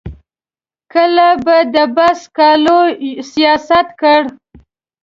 کله 0.93 1.27
به 1.43 1.57
د 1.73 1.75
بحث 1.95 2.19
سکالو 2.25 2.79
سیاست 3.31 3.87
کړ. 4.01 4.21